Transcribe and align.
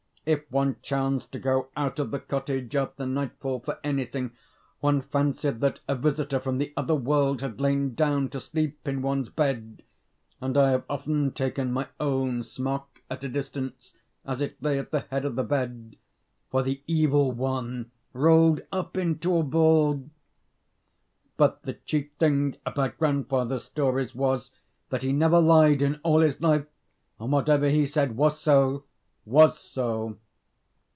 If 0.23 0.43
one 0.51 0.75
chanced 0.83 1.31
to 1.31 1.39
go 1.39 1.69
out 1.75 1.97
of 1.97 2.11
the 2.11 2.19
cottage 2.19 2.75
after 2.75 3.07
nightfall 3.07 3.59
for 3.59 3.79
anything, 3.83 4.33
one 4.79 5.01
fancied 5.01 5.61
that 5.61 5.79
a 5.87 5.95
visitor 5.95 6.39
from 6.39 6.59
the 6.59 6.71
other 6.77 6.93
world 6.93 7.41
had 7.41 7.59
lain 7.59 7.95
down 7.95 8.29
to 8.29 8.39
sleep 8.39 8.87
in 8.87 9.01
one's 9.01 9.29
bed; 9.29 9.81
and 10.39 10.55
I 10.55 10.69
have 10.69 10.83
often 10.87 11.31
taken 11.31 11.71
my 11.73 11.87
own 11.99 12.43
smock, 12.43 13.01
at 13.09 13.23
a 13.23 13.29
distance, 13.29 13.95
as 14.23 14.41
it 14.43 14.61
lay 14.61 14.77
at 14.77 14.91
the 14.91 14.99
head 14.99 15.25
of 15.25 15.35
the 15.35 15.43
bed, 15.43 15.95
for 16.51 16.61
the 16.61 16.83
Evil 16.85 17.31
One 17.31 17.89
rolled 18.13 18.61
up 18.71 18.95
into 18.95 19.35
a 19.37 19.43
ball! 19.43 20.07
But 21.35 21.63
the 21.63 21.73
chief 21.73 22.11
thing 22.19 22.57
about 22.63 22.99
grandfather's 22.99 23.63
stories 23.63 24.13
was, 24.13 24.51
that 24.91 25.01
he 25.01 25.13
never 25.13 25.41
lied 25.41 25.81
in 25.81 25.99
all 26.03 26.19
his 26.19 26.39
life; 26.39 26.67
and 27.19 27.31
whatever 27.31 27.69
he 27.69 27.87
said 27.87 28.15
was 28.15 28.39
so, 28.39 28.83
was 29.23 29.59
so. 29.59 30.17